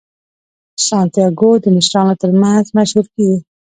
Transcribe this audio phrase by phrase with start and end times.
[0.87, 3.37] سانتیاګو د مشرانو ترمنځ مشهور کیږي.